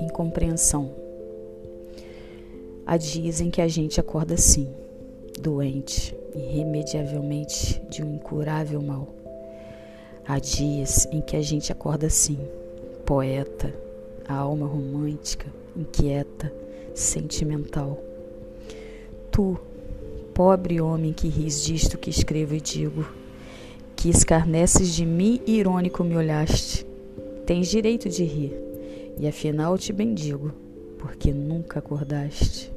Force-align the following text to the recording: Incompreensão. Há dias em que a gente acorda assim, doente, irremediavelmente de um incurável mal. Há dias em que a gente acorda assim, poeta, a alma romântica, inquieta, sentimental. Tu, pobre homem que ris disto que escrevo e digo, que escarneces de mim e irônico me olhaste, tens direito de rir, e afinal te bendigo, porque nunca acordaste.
Incompreensão. 0.00 0.90
Há 2.86 2.96
dias 2.96 3.40
em 3.40 3.50
que 3.50 3.60
a 3.60 3.68
gente 3.68 4.00
acorda 4.00 4.34
assim, 4.34 4.68
doente, 5.40 6.16
irremediavelmente 6.34 7.80
de 7.90 8.02
um 8.02 8.14
incurável 8.14 8.82
mal. 8.82 9.08
Há 10.26 10.38
dias 10.38 11.06
em 11.12 11.20
que 11.20 11.36
a 11.36 11.42
gente 11.42 11.70
acorda 11.70 12.06
assim, 12.06 12.38
poeta, 13.04 13.72
a 14.26 14.34
alma 14.34 14.66
romântica, 14.66 15.46
inquieta, 15.76 16.52
sentimental. 16.94 18.02
Tu, 19.30 19.58
pobre 20.32 20.80
homem 20.80 21.12
que 21.12 21.28
ris 21.28 21.62
disto 21.62 21.98
que 21.98 22.10
escrevo 22.10 22.54
e 22.54 22.60
digo, 22.60 23.06
que 24.04 24.10
escarneces 24.10 24.94
de 24.94 25.06
mim 25.06 25.40
e 25.46 25.56
irônico 25.56 26.04
me 26.04 26.14
olhaste, 26.14 26.86
tens 27.46 27.68
direito 27.68 28.06
de 28.06 28.22
rir, 28.22 28.52
e 29.18 29.26
afinal 29.26 29.78
te 29.78 29.94
bendigo, 29.94 30.52
porque 30.98 31.32
nunca 31.32 31.78
acordaste. 31.78 32.70